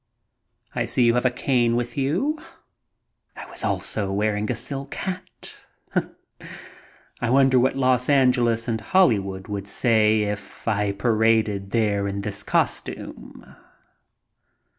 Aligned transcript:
"I 0.73 0.85
see 0.85 1.03
you 1.03 1.13
have 1.13 1.27
a 1.27 1.29
cane 1.29 1.75
with 1.75 1.95
you." 1.95 2.39
I 3.35 3.45
was 3.51 3.63
also 3.63 4.11
wearing 4.11 4.49
a 4.51 4.55
silk 4.55 4.95
hat. 4.95 5.53
I 7.21 7.29
wonder 7.29 7.59
what 7.59 7.75
Los 7.75 8.09
Angeles 8.09 8.67
and 8.67 8.81
Holly 8.81 9.19
wood 9.19 9.47
would 9.47 9.67
say 9.67 10.23
if 10.23 10.67
I 10.67 10.91
paraded 10.91 11.69
there 11.69 12.07
in 12.07 12.21
this 12.21 12.41
costume 12.41 13.55